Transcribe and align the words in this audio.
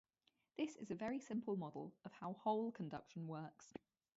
This 0.57 0.77
is 0.77 0.89
a 0.89 0.95
very 0.95 1.19
simple 1.19 1.55
model 1.55 1.93
of 2.05 2.11
how 2.13 2.33
hole 2.33 2.71
conduction 2.71 3.27
works. 3.27 3.71